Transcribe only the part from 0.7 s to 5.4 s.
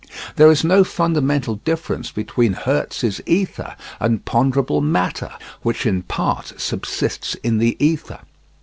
fundamental difference between Hertz's ether and ponderable matter